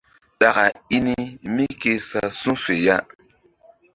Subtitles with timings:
[0.39, 1.15] Ɗaka i ni
[1.55, 2.97] mí ke sa su̧ fe ya.